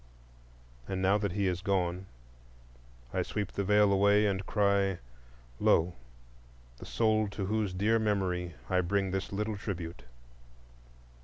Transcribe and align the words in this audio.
And 0.87 0.99
now 0.99 1.19
that 1.19 1.33
he 1.33 1.45
is 1.45 1.61
gone, 1.61 2.07
I 3.13 3.21
sweep 3.21 3.51
the 3.51 3.63
Veil 3.63 3.93
away 3.93 4.25
and 4.25 4.43
cry, 4.47 4.97
Lo! 5.59 5.93
the 6.79 6.87
soul 6.87 7.27
to 7.27 7.45
whose 7.45 7.71
dear 7.71 7.99
memory 7.99 8.55
I 8.67 8.81
bring 8.81 9.11
this 9.11 9.31
little 9.31 9.57
tribute. 9.57 10.01